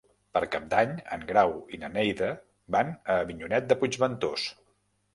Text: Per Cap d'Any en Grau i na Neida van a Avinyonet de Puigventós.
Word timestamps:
Per 0.35 0.41
Cap 0.53 0.63
d'Any 0.71 0.95
en 1.17 1.25
Grau 1.33 1.53
i 1.77 1.81
na 1.83 1.91
Neida 1.99 2.31
van 2.79 2.93
a 2.97 3.21
Avinyonet 3.29 3.71
de 3.71 3.83
Puigventós. 3.85 4.53